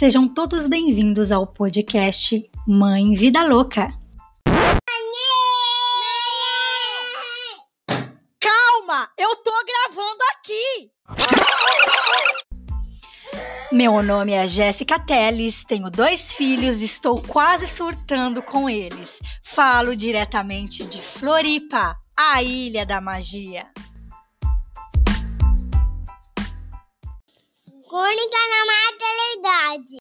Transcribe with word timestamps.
Sejam 0.00 0.26
todos 0.26 0.66
bem-vindos 0.66 1.30
ao 1.30 1.46
podcast 1.46 2.50
Mãe 2.66 3.12
Vida 3.12 3.42
Louca. 3.42 3.92
Calma, 8.40 9.10
eu 9.18 9.36
tô 9.36 9.52
gravando 9.66 10.22
aqui. 10.32 10.90
Meu 13.70 14.02
nome 14.02 14.32
é 14.32 14.48
Jéssica 14.48 14.98
Teles, 14.98 15.64
tenho 15.64 15.90
dois 15.90 16.32
filhos, 16.32 16.80
estou 16.80 17.20
quase 17.20 17.66
surtando 17.66 18.40
com 18.40 18.70
eles. 18.70 19.18
Falo 19.44 19.94
diretamente 19.94 20.82
de 20.82 21.02
Floripa, 21.02 21.94
a 22.16 22.42
Ilha 22.42 22.86
da 22.86 23.02
Magia. 23.02 23.66
Crônica 27.90 28.38
na 28.52 28.62
maternidade. 29.66 29.96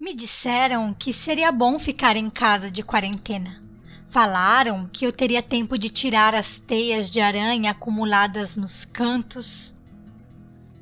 Me 0.00 0.14
disseram 0.14 0.94
que 0.94 1.12
seria 1.12 1.52
bom 1.52 1.78
ficar 1.78 2.16
em 2.16 2.30
casa 2.30 2.70
de 2.70 2.82
quarentena. 2.82 3.62
Falaram 4.08 4.88
que 4.88 5.04
eu 5.04 5.12
teria 5.12 5.42
tempo 5.42 5.76
de 5.76 5.90
tirar 5.90 6.34
as 6.34 6.58
teias 6.58 7.10
de 7.10 7.20
aranha 7.20 7.72
acumuladas 7.72 8.56
nos 8.56 8.86
cantos. 8.86 9.74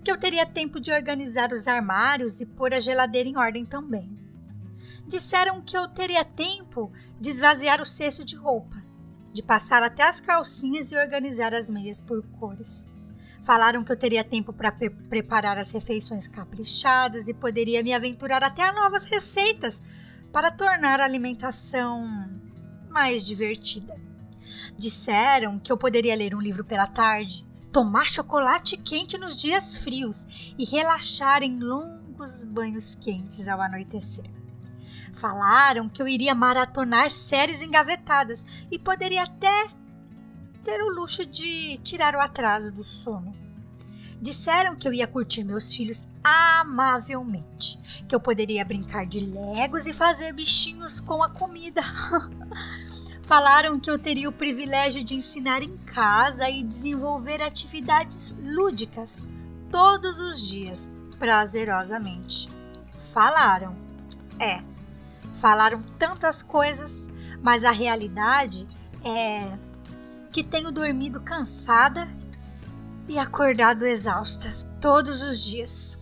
Que 0.04 0.12
eu 0.12 0.16
teria 0.16 0.46
tempo 0.46 0.78
de 0.78 0.92
organizar 0.92 1.52
os 1.52 1.66
armários 1.66 2.40
e 2.40 2.46
pôr 2.46 2.73
a 2.73 2.78
geladeira 2.78 3.28
em 3.28 3.37
ordem 3.37 3.65
também 3.65 4.26
disseram 5.07 5.62
que 5.62 5.76
eu 5.76 5.88
teria 5.88 6.24
tempo 6.24 6.93
de 7.21 7.30
esvaziar 7.30 7.80
o 7.80 7.87
cesto 7.87 8.24
de 8.24 8.37
roupa, 8.37 8.76
de 9.32 9.43
passar 9.43 9.82
até 9.82 10.02
as 10.02 10.21
calcinhas 10.21 10.90
e 10.90 10.96
organizar 10.96 11.54
as 11.54 11.68
meias 11.68 12.01
por 12.01 12.23
cores. 12.38 12.87
Falaram 13.43 13.84
que 13.84 13.93
eu 13.93 13.96
teria 13.96 14.24
tempo 14.24 14.52
para 14.52 14.73
pre 14.73 14.90
preparar 14.90 15.57
as 15.57 15.71
refeições 15.71 16.27
caprichadas 16.27 17.29
e 17.29 17.34
poderia 17.34 17.82
me 17.82 17.95
aventurar 17.95 18.43
até 18.43 18.62
a 18.62 18.73
novas 18.73 19.04
receitas 19.04 19.82
para 20.32 20.51
tornar 20.51 21.01
a 21.01 21.04
alimentação 21.04 22.29
mais 22.90 23.24
divertida. 23.24 23.95
Disseram 24.77 25.59
que 25.60 25.71
eu 25.71 25.77
poderia 25.77 26.16
ler 26.16 26.34
um 26.34 26.40
livro 26.40 26.65
pela 26.65 26.87
tarde, 26.87 27.46
tomar 27.73 28.09
chocolate 28.09 28.77
quente 28.77 29.16
nos 29.16 29.37
dias 29.37 29.79
frios 29.79 30.27
e 30.59 30.65
relaxar 30.65 31.43
em 31.43 31.59
longos 31.59 32.43
banhos 32.43 32.95
quentes 32.96 33.46
ao 33.46 33.60
anoitecer. 33.60 34.24
Falaram 35.15 35.88
que 35.88 36.01
eu 36.01 36.09
iria 36.09 36.35
maratonar 36.35 37.10
séries 37.10 37.62
engavetadas 37.62 38.45
e 38.71 38.79
poderia 38.79 39.23
até 39.23 39.68
ter 40.65 40.82
o 40.82 40.88
luxo 40.88 41.24
de 41.24 41.79
tirar 41.79 42.15
o 42.15 42.21
atraso 42.21 42.73
do 42.73 42.82
sono. 42.82 43.34
Disseram 44.21 44.74
que 44.74 44.88
eu 44.88 44.93
ia 44.93 45.07
curtir 45.07 45.45
meus 45.45 45.73
filhos 45.73 46.09
amavelmente, 46.24 47.79
que 48.09 48.15
eu 48.15 48.21
poderia 48.21 48.65
brincar 48.65 49.07
de 49.07 49.21
legos 49.21 49.87
e 49.87 49.93
fazer 49.93 50.32
bichinhos 50.32 51.01
com 51.01 51.23
a 51.23 51.29
comida. 51.29 51.82
Falaram 53.23 53.79
que 53.79 53.90
eu 53.90 53.99
teria 53.99 54.29
o 54.29 54.32
privilégio 54.32 55.04
de 55.04 55.15
ensinar 55.15 55.62
em 55.62 55.77
casa 55.79 56.49
e 56.49 56.62
desenvolver 56.62 57.43
atividades 57.43 58.34
lúdicas 58.40 59.23
todos 59.71 60.18
os 60.21 60.40
dias, 60.46 60.90
prazerosamente. 61.18 62.49
Falaram. 63.12 63.74
É, 64.38 64.62
Falaram 65.41 65.82
tantas 65.98 66.42
coisas, 66.42 67.09
mas 67.42 67.65
a 67.65 67.70
realidade 67.70 68.66
é 69.05 69.56
que 70.33 70.43
tenho 70.43 70.71
dormido 70.71 71.21
cansada 71.21 72.09
e 73.09 73.19
acordado 73.19 73.87
exausta 73.87 74.50
todos 74.81 75.22
os 75.22 75.43
dias. 75.43 75.99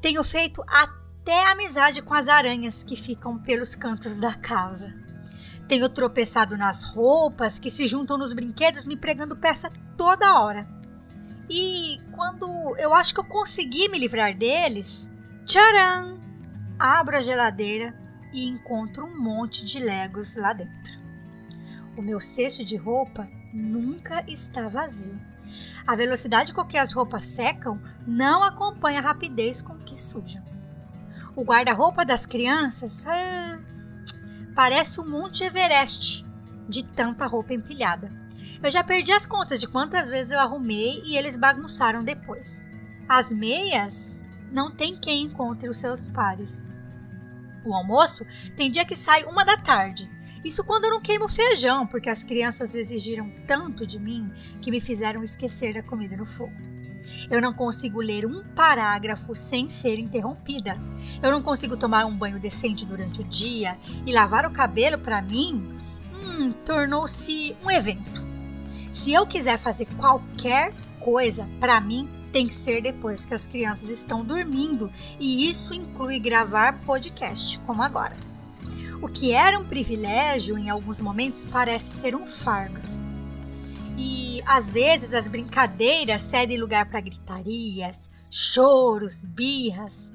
Tenho 0.00 0.24
feito 0.24 0.64
até 0.66 1.46
amizade 1.50 2.02
com 2.02 2.14
as 2.14 2.28
aranhas 2.28 2.82
que 2.82 2.96
ficam 2.96 3.38
pelos 3.38 3.74
cantos 3.74 4.20
da 4.20 4.34
casa. 4.34 4.92
Tenho 5.68 5.88
tropeçado 5.88 6.56
nas 6.56 6.82
roupas 6.82 7.58
que 7.58 7.70
se 7.70 7.86
juntam 7.86 8.18
nos 8.18 8.32
brinquedos, 8.32 8.86
me 8.86 8.96
pregando 8.96 9.36
peça 9.36 9.70
toda 9.96 10.40
hora. 10.40 10.66
E 11.48 12.00
quando 12.12 12.76
eu 12.76 12.94
acho 12.94 13.12
que 13.14 13.20
eu 13.20 13.24
consegui 13.24 13.88
me 13.88 13.98
livrar 13.98 14.36
deles, 14.36 15.10
tcharam! 15.44 16.18
Abro 16.78 17.16
a 17.16 17.20
geladeira 17.20 17.99
e 18.32 18.48
encontro 18.48 19.06
um 19.06 19.18
monte 19.18 19.64
de 19.64 19.78
legos 19.78 20.36
lá 20.36 20.52
dentro. 20.52 21.00
O 21.96 22.02
meu 22.02 22.20
cesto 22.20 22.64
de 22.64 22.76
roupa 22.76 23.28
nunca 23.52 24.24
está 24.28 24.68
vazio. 24.68 25.18
A 25.86 25.96
velocidade 25.96 26.52
com 26.52 26.64
que 26.64 26.78
as 26.78 26.92
roupas 26.92 27.24
secam 27.24 27.80
não 28.06 28.42
acompanha 28.42 29.00
a 29.00 29.02
rapidez 29.02 29.60
com 29.60 29.76
que 29.76 29.98
sujam. 29.98 30.42
O 31.34 31.42
guarda-roupa 31.42 32.04
das 32.04 32.26
crianças 32.26 33.04
é... 33.06 33.58
parece 34.54 35.00
um 35.00 35.08
Monte 35.08 35.44
Everest 35.44 36.26
de 36.68 36.84
tanta 36.84 37.26
roupa 37.26 37.54
empilhada. 37.54 38.12
Eu 38.62 38.70
já 38.70 38.84
perdi 38.84 39.12
as 39.12 39.26
contas 39.26 39.58
de 39.58 39.66
quantas 39.66 40.08
vezes 40.08 40.32
eu 40.32 40.38
arrumei 40.38 41.02
e 41.04 41.16
eles 41.16 41.36
bagunçaram 41.36 42.04
depois. 42.04 42.62
As 43.08 43.30
meias 43.32 44.22
não 44.52 44.70
tem 44.70 44.94
quem 44.94 45.22
encontre 45.22 45.68
os 45.68 45.78
seus 45.78 46.08
pares. 46.08 46.56
O 47.64 47.74
almoço 47.74 48.24
tem 48.56 48.70
dia 48.70 48.84
que 48.84 48.96
sai 48.96 49.24
uma 49.24 49.44
da 49.44 49.56
tarde. 49.56 50.10
Isso 50.44 50.64
quando 50.64 50.84
eu 50.84 50.90
não 50.90 51.00
queimo 51.00 51.28
feijão, 51.28 51.86
porque 51.86 52.08
as 52.08 52.24
crianças 52.24 52.74
exigiram 52.74 53.30
tanto 53.46 53.86
de 53.86 53.98
mim 53.98 54.32
que 54.62 54.70
me 54.70 54.80
fizeram 54.80 55.22
esquecer 55.22 55.74
da 55.74 55.82
comida 55.82 56.16
no 56.16 56.24
fogo. 56.24 56.52
Eu 57.30 57.40
não 57.40 57.52
consigo 57.52 58.00
ler 58.00 58.24
um 58.24 58.42
parágrafo 58.54 59.34
sem 59.34 59.68
ser 59.68 59.98
interrompida. 59.98 60.76
Eu 61.22 61.30
não 61.30 61.42
consigo 61.42 61.76
tomar 61.76 62.06
um 62.06 62.16
banho 62.16 62.38
decente 62.38 62.86
durante 62.86 63.20
o 63.20 63.24
dia 63.24 63.76
e 64.06 64.12
lavar 64.12 64.46
o 64.46 64.50
cabelo 64.50 64.98
para 64.98 65.20
mim 65.20 65.72
hum, 66.14 66.50
tornou-se 66.64 67.56
um 67.64 67.70
evento. 67.70 68.30
Se 68.92 69.12
eu 69.12 69.26
quiser 69.26 69.58
fazer 69.58 69.86
qualquer 69.96 70.72
coisa, 70.98 71.48
para 71.58 71.80
mim 71.80 72.08
tem 72.32 72.46
que 72.46 72.54
ser 72.54 72.80
depois 72.80 73.24
que 73.24 73.34
as 73.34 73.46
crianças 73.46 73.88
estão 73.88 74.24
dormindo, 74.24 74.90
e 75.18 75.48
isso 75.48 75.74
inclui 75.74 76.18
gravar 76.18 76.80
podcast, 76.80 77.58
como 77.60 77.82
agora. 77.82 78.16
O 79.02 79.08
que 79.08 79.32
era 79.32 79.58
um 79.58 79.64
privilégio 79.64 80.58
em 80.58 80.68
alguns 80.68 81.00
momentos 81.00 81.44
parece 81.44 81.98
ser 81.98 82.14
um 82.14 82.26
fardo. 82.26 82.78
E 83.96 84.42
às 84.46 84.70
vezes 84.70 85.14
as 85.14 85.26
brincadeiras 85.26 86.22
cedem 86.22 86.58
lugar 86.58 86.86
para 86.88 87.00
gritarias, 87.00 88.08
choros, 88.30 89.22
birras. 89.22 90.12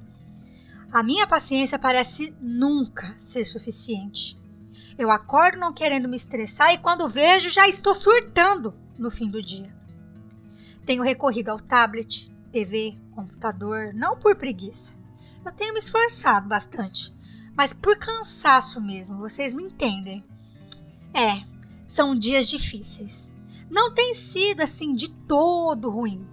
A 0.91 1.03
minha 1.03 1.27
paciência 1.27 1.77
parece 1.77 2.33
nunca 2.39 3.13
ser 3.17 3.43
suficiente. 3.43 4.37
Eu 4.97 5.11
acordo 5.11 5.59
não 5.59 5.73
querendo 5.73 6.07
me 6.07 6.15
estressar 6.15 6.73
e 6.73 6.77
quando 6.77 7.09
vejo 7.09 7.49
já 7.49 7.67
estou 7.67 7.93
surtando 7.93 8.73
no 8.97 9.11
fim 9.11 9.29
do 9.29 9.41
dia. 9.41 9.75
Tenho 10.85 11.03
recorrido 11.03 11.49
ao 11.49 11.59
tablet, 11.59 12.31
TV, 12.51 12.95
computador, 13.11 13.93
não 13.93 14.17
por 14.17 14.35
preguiça. 14.35 14.93
Eu 15.43 15.51
tenho 15.51 15.73
me 15.73 15.79
esforçado 15.79 16.47
bastante, 16.47 17.13
mas 17.55 17.73
por 17.73 17.97
cansaço 17.97 18.79
mesmo, 18.79 19.17
vocês 19.17 19.53
me 19.53 19.63
entendem. 19.63 20.23
É, 21.13 21.43
são 21.87 22.13
dias 22.13 22.47
difíceis. 22.47 23.33
Não 23.69 23.93
tem 23.93 24.13
sido 24.13 24.61
assim 24.61 24.93
de 24.93 25.09
todo 25.09 25.89
ruim, 25.89 26.27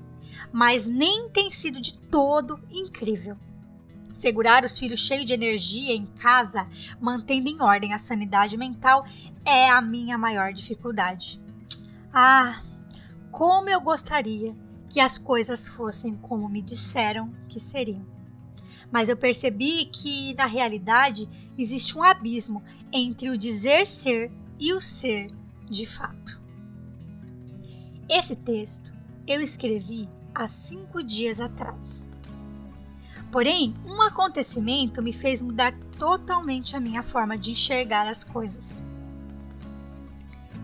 mas 0.53 0.87
nem 0.87 1.29
tem 1.31 1.51
sido 1.51 1.81
de 1.81 1.99
todo 1.99 2.61
incrível. 2.71 3.37
Segurar 4.13 4.65
os 4.65 4.79
filhos 4.79 5.01
cheios 5.01 5.25
de 5.25 5.33
energia 5.33 5.95
em 5.95 6.05
casa, 6.05 6.69
mantendo 7.01 7.49
em 7.49 7.63
ordem 7.63 7.95
a 7.95 7.99
sanidade 7.99 8.57
mental, 8.57 9.07
é 9.45 9.71
a 9.71 9.81
minha 9.81 10.19
maior 10.19 10.53
dificuldade. 10.53 11.41
Ah, 12.13 12.63
como 13.33 13.71
eu 13.71 13.81
gostaria 13.81 14.55
que 14.91 15.01
as 15.01 15.17
coisas 15.17 15.67
fossem 15.67 16.15
como 16.15 16.51
me 16.51 16.61
disseram 16.61 17.33
que 17.49 17.59
seriam. 17.59 18.07
Mas 18.91 19.09
eu 19.09 19.17
percebi 19.17 19.87
que, 19.87 20.35
na 20.35 20.45
realidade, 20.45 21.27
existe 21.57 21.97
um 21.97 22.03
abismo 22.03 22.63
entre 22.93 23.31
o 23.31 23.39
dizer 23.39 23.87
ser 23.87 24.31
e 24.61 24.75
o 24.75 24.83
ser 24.83 25.33
de 25.69 25.87
fato. 25.87 26.39
Esse 28.07 28.37
texto 28.37 28.93
eu 29.27 29.41
escrevi 29.41 30.11
há 30.35 30.47
cinco 30.47 31.03
dias 31.03 31.41
atrás. 31.41 32.07
Porém, 33.31 33.75
um 33.87 34.03
acontecimento 34.03 35.03
me 35.03 35.15
fez 35.15 35.41
mudar 35.41 35.75
totalmente 35.99 36.77
a 36.77 36.81
minha 36.81 37.03
forma 37.03 37.39
de 37.39 37.53
enxergar 37.53 38.07
as 38.07 38.23
coisas. 38.23 38.85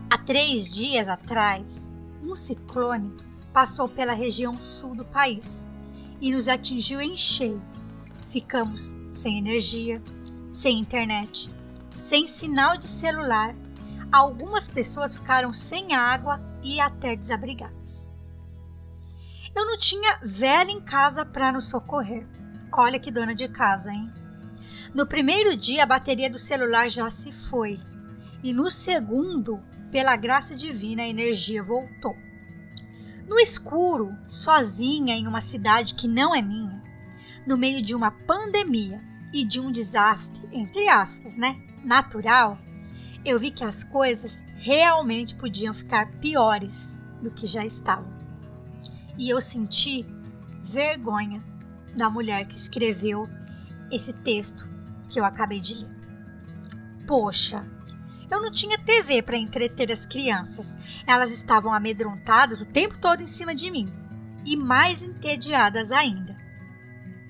Há 0.07 0.19
três 0.19 0.69
dias 0.69 1.07
atrás, 1.07 1.88
um 2.23 2.35
ciclone 2.35 3.15
passou 3.53 3.87
pela 3.87 4.13
região 4.13 4.53
sul 4.53 4.95
do 4.95 5.05
país 5.05 5.67
e 6.21 6.31
nos 6.31 6.47
atingiu 6.47 7.01
em 7.01 7.15
cheio. 7.15 7.61
Ficamos 8.27 8.95
sem 9.11 9.37
energia, 9.37 10.01
sem 10.53 10.79
internet, 10.79 11.49
sem 11.97 12.27
sinal 12.27 12.77
de 12.77 12.85
celular, 12.85 13.55
algumas 14.11 14.67
pessoas 14.67 15.13
ficaram 15.13 15.53
sem 15.53 15.93
água 15.93 16.41
e 16.63 16.79
até 16.79 17.15
desabrigadas. 17.15 18.11
Eu 19.55 19.65
não 19.65 19.77
tinha 19.77 20.19
velha 20.23 20.71
em 20.71 20.81
casa 20.81 21.25
para 21.25 21.51
nos 21.51 21.65
socorrer. 21.65 22.25
Olha 22.71 22.99
que 22.99 23.11
dona 23.11 23.33
de 23.33 23.47
casa, 23.47 23.91
hein? 23.91 24.11
No 24.93 25.05
primeiro 25.05 25.55
dia, 25.55 25.83
a 25.83 25.87
bateria 25.87 26.29
do 26.29 26.39
celular 26.39 26.89
já 26.89 27.09
se 27.09 27.31
foi. 27.31 27.79
E 28.41 28.53
no 28.53 28.71
segundo, 28.71 29.59
pela 29.91 30.15
graça 30.15 30.55
divina, 30.55 31.03
a 31.03 31.07
energia 31.07 31.63
voltou. 31.63 32.15
No 33.27 33.39
escuro, 33.39 34.15
sozinha 34.27 35.15
em 35.15 35.27
uma 35.27 35.41
cidade 35.41 35.93
que 35.93 36.07
não 36.07 36.33
é 36.33 36.41
minha, 36.41 36.81
no 37.45 37.57
meio 37.57 37.81
de 37.81 37.93
uma 37.93 38.11
pandemia 38.11 39.01
e 39.33 39.45
de 39.45 39.59
um 39.59 39.71
desastre, 39.71 40.47
entre 40.51 40.87
aspas, 40.89 41.37
né? 41.37 41.61
Natural, 41.83 42.57
eu 43.23 43.39
vi 43.39 43.51
que 43.51 43.63
as 43.63 43.83
coisas 43.83 44.43
realmente 44.55 45.35
podiam 45.35 45.73
ficar 45.73 46.11
piores 46.13 46.97
do 47.21 47.31
que 47.31 47.45
já 47.45 47.65
estavam. 47.65 48.11
E 49.17 49.29
eu 49.29 49.39
senti 49.39 50.05
vergonha 50.61 51.43
da 51.95 52.09
mulher 52.09 52.47
que 52.47 52.55
escreveu 52.55 53.27
esse 53.91 54.13
texto 54.13 54.67
que 55.09 55.19
eu 55.19 55.25
acabei 55.25 55.59
de 55.59 55.85
ler. 55.85 55.99
Poxa, 57.05 57.65
eu 58.29 58.41
não 58.41 58.51
tinha 58.51 58.77
TV 58.77 59.21
para 59.21 59.37
entreter 59.37 59.91
as 59.91 60.05
crianças. 60.05 60.75
Elas 61.05 61.31
estavam 61.31 61.73
amedrontadas 61.73 62.61
o 62.61 62.65
tempo 62.65 62.97
todo 62.99 63.21
em 63.21 63.27
cima 63.27 63.55
de 63.55 63.69
mim 63.71 63.91
e 64.45 64.55
mais 64.55 65.01
entediadas 65.01 65.91
ainda. 65.91 66.37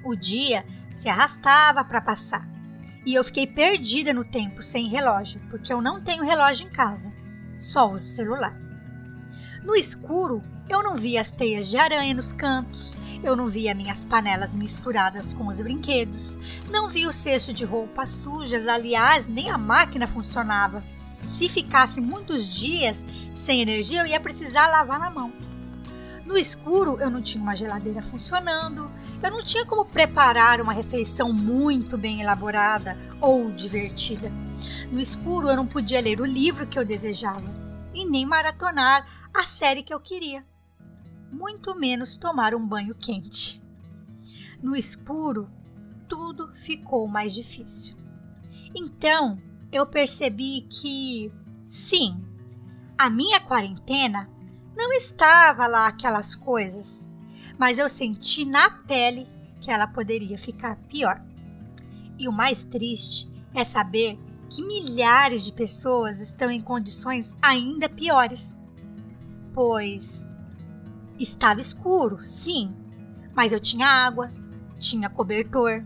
O 0.03 0.15
dia 0.15 0.65
se 0.97 1.07
arrastava 1.07 1.83
para 1.83 2.01
passar 2.01 2.47
e 3.05 3.13
eu 3.13 3.23
fiquei 3.23 3.47
perdida 3.47 4.13
no 4.13 4.23
tempo 4.25 4.61
sem 4.61 4.87
relógio, 4.87 5.41
porque 5.49 5.71
eu 5.71 5.81
não 5.81 6.01
tenho 6.01 6.23
relógio 6.23 6.67
em 6.67 6.69
casa, 6.69 7.09
só 7.57 7.91
uso 7.91 8.05
celular. 8.05 8.55
No 9.63 9.75
escuro, 9.75 10.41
eu 10.69 10.83
não 10.83 10.95
via 10.95 11.21
as 11.21 11.31
teias 11.31 11.67
de 11.69 11.77
aranha 11.77 12.13
nos 12.13 12.31
cantos, 12.31 12.95
eu 13.23 13.35
não 13.35 13.47
via 13.47 13.75
minhas 13.75 14.05
panelas 14.05 14.53
misturadas 14.53 15.33
com 15.33 15.47
os 15.47 15.59
brinquedos, 15.59 16.37
não 16.69 16.87
via 16.87 17.09
o 17.09 17.13
cesto 17.13 17.53
de 17.53 17.65
roupas 17.65 18.09
sujas, 18.09 18.67
aliás, 18.67 19.27
nem 19.27 19.49
a 19.49 19.57
máquina 19.57 20.07
funcionava. 20.07 20.83
Se 21.19 21.49
ficasse 21.49 21.99
muitos 21.99 22.47
dias 22.47 23.03
sem 23.35 23.61
energia, 23.61 24.01
eu 24.01 24.05
ia 24.05 24.19
precisar 24.19 24.67
lavar 24.67 24.99
na 24.99 25.09
mão. 25.09 25.33
No 26.25 26.37
escuro, 26.37 26.97
eu 27.01 27.09
não 27.09 27.21
tinha 27.21 27.41
uma 27.41 27.55
geladeira 27.55 28.01
funcionando, 28.01 28.89
eu 29.21 29.31
não 29.31 29.43
tinha 29.43 29.65
como 29.65 29.83
preparar 29.83 30.61
uma 30.61 30.71
refeição 30.71 31.33
muito 31.33 31.97
bem 31.97 32.21
elaborada 32.21 32.97
ou 33.19 33.51
divertida. 33.51 34.31
No 34.91 35.01
escuro, 35.01 35.49
eu 35.49 35.55
não 35.55 35.65
podia 35.65 35.99
ler 35.99 36.21
o 36.21 36.25
livro 36.25 36.67
que 36.67 36.77
eu 36.77 36.85
desejava 36.85 37.49
e 37.93 38.05
nem 38.05 38.25
maratonar 38.25 39.05
a 39.33 39.43
série 39.45 39.83
que 39.83 39.93
eu 39.93 39.99
queria 39.99 40.43
muito 41.31 41.75
menos 41.75 42.17
tomar 42.17 42.53
um 42.55 42.67
banho 42.67 42.95
quente. 42.95 43.63
No 44.61 44.75
escuro, 44.75 45.45
tudo 46.07 46.53
ficou 46.53 47.07
mais 47.07 47.33
difícil. 47.33 47.95
Então, 48.75 49.41
eu 49.71 49.85
percebi 49.85 50.67
que, 50.69 51.31
sim, 51.67 52.23
a 52.97 53.09
minha 53.09 53.39
quarentena 53.39 54.29
não 54.75 54.91
estava 54.93 55.67
lá 55.67 55.87
aquelas 55.87 56.35
coisas, 56.35 57.07
mas 57.57 57.77
eu 57.77 57.87
senti 57.87 58.45
na 58.45 58.69
pele 58.69 59.27
que 59.61 59.71
ela 59.71 59.87
poderia 59.87 60.37
ficar 60.37 60.75
pior. 60.87 61.23
E 62.17 62.27
o 62.27 62.31
mais 62.31 62.63
triste 62.63 63.29
é 63.53 63.63
saber 63.63 64.17
que 64.49 64.65
milhares 64.65 65.45
de 65.45 65.51
pessoas 65.51 66.19
estão 66.19 66.49
em 66.49 66.59
condições 66.59 67.35
ainda 67.41 67.87
piores, 67.87 68.55
pois 69.53 70.27
Estava 71.19 71.59
escuro, 71.59 72.23
sim, 72.23 72.73
mas 73.35 73.51
eu 73.51 73.59
tinha 73.59 73.85
água, 73.85 74.31
tinha 74.79 75.09
cobertor, 75.09 75.83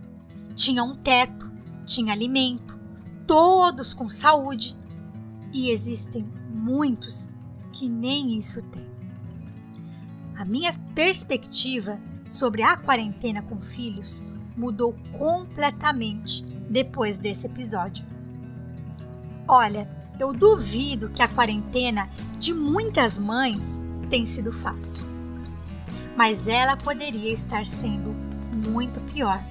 tinha 0.56 0.84
um 0.84 0.94
teto, 0.94 1.52
tinha 1.86 2.14
alimento, 2.14 2.80
todos 3.26 3.96
com 3.96 4.08
saúde. 4.08 4.78
E 5.52 5.72
existem 5.72 6.24
muitos 6.50 7.28
que 7.72 7.90
nem 7.90 8.38
isso 8.38 8.62
têm. 8.62 8.88
A 10.38 10.46
minha 10.46 10.72
perspectiva 10.94 12.00
sobre 12.30 12.62
a 12.62 12.78
quarentena 12.78 13.42
com 13.42 13.60
filhos 13.60 14.22
mudou 14.56 14.96
completamente 15.18 16.44
depois 16.70 17.18
desse 17.18 17.48
episódio. 17.48 18.06
Olha, 19.48 19.90
eu 20.20 20.32
duvido 20.32 21.10
que 21.10 21.24
a 21.24 21.28
quarentena 21.28 22.08
de 22.38 22.54
muitas 22.54 23.18
mães 23.18 23.80
tenha 24.10 24.26
sido 24.26 24.52
fácil 24.52 25.12
mas 26.15 26.48
ela 26.48 26.77
poderia 26.77 27.33
estar 27.33 27.65
sendo 27.65 28.15
muito 28.69 29.00
pior. 29.12 29.42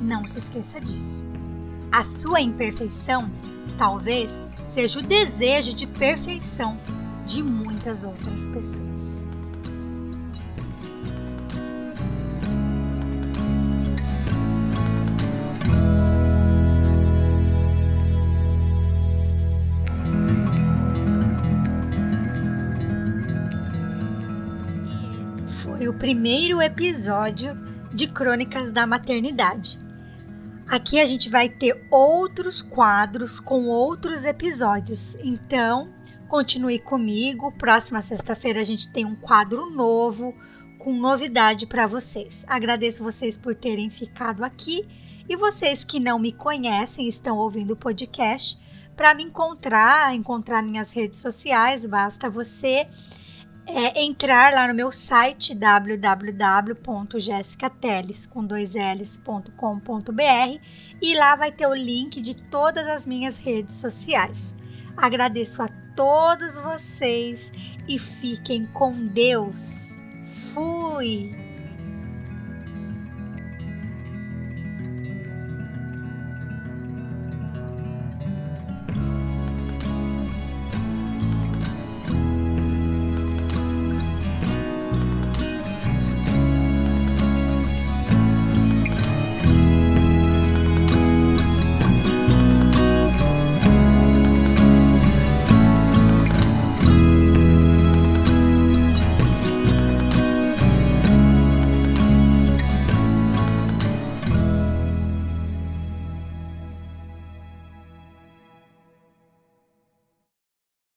Não 0.00 0.24
se 0.24 0.38
esqueça 0.38 0.80
disso. 0.80 1.22
A 1.90 2.04
sua 2.04 2.40
imperfeição 2.40 3.30
talvez 3.78 4.30
seja 4.72 5.00
o 5.00 5.02
desejo 5.02 5.72
de 5.72 5.86
perfeição 5.86 6.78
de 7.24 7.42
muitas 7.42 8.04
outras 8.04 8.46
pessoas. 8.48 9.25
O 25.88 25.94
primeiro 25.94 26.60
episódio 26.60 27.56
de 27.92 28.06
Crônicas 28.06 28.72
da 28.72 28.86
Maternidade. 28.86 29.78
Aqui 30.68 31.00
a 31.00 31.06
gente 31.06 31.28
vai 31.28 31.48
ter 31.48 31.86
outros 31.90 32.60
quadros 32.60 33.38
com 33.38 33.66
outros 33.66 34.24
episódios, 34.24 35.14
então 35.22 35.88
continue 36.28 36.78
comigo. 36.78 37.52
Próxima 37.52 38.02
sexta-feira 38.02 38.60
a 38.60 38.64
gente 38.64 38.90
tem 38.92 39.04
um 39.04 39.14
quadro 39.14 39.70
novo 39.70 40.34
com 40.78 40.92
novidade 40.92 41.66
para 41.66 41.86
vocês. 41.86 42.44
Agradeço 42.48 43.04
vocês 43.04 43.36
por 43.36 43.54
terem 43.54 43.88
ficado 43.88 44.44
aqui 44.44 44.86
e 45.28 45.36
vocês 45.36 45.84
que 45.84 46.00
não 46.00 46.18
me 46.18 46.32
conhecem 46.32 47.08
estão 47.08 47.36
ouvindo 47.38 47.72
o 47.72 47.76
podcast. 47.76 48.58
Para 48.96 49.14
me 49.14 49.22
encontrar, 49.22 50.14
encontrar 50.14 50.62
minhas 50.62 50.92
redes 50.92 51.20
sociais, 51.20 51.84
basta 51.86 52.30
você 52.30 52.86
é 53.66 54.02
entrar 54.02 54.52
lá 54.52 54.68
no 54.68 54.74
meu 54.74 54.92
site 54.92 55.54
www.jessicateles 55.54 58.24
com 58.24 58.44
dois 58.44 58.74
L's.com.br 58.74 60.60
e 61.02 61.14
lá 61.14 61.34
vai 61.34 61.50
ter 61.50 61.66
o 61.66 61.74
link 61.74 62.20
de 62.20 62.34
todas 62.34 62.86
as 62.86 63.04
minhas 63.04 63.38
redes 63.38 63.74
sociais. 63.74 64.54
Agradeço 64.96 65.60
a 65.62 65.68
todos 65.96 66.56
vocês 66.56 67.52
e 67.88 67.98
fiquem 67.98 68.66
com 68.66 68.92
Deus. 69.06 69.98
Fui! 70.54 71.45